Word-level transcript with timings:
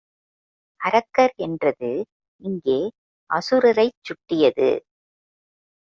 அரக்கர் 0.79 1.33
என்றது 1.37 1.91
இங்கே 2.41 2.79
அசுரரைச் 3.29 3.99
சுட்டியது. 4.01 4.71